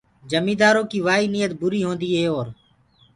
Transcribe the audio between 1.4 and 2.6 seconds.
بري هوندي هي اور